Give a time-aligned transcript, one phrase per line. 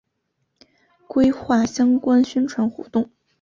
[1.05, 3.11] 规划相关宣传活动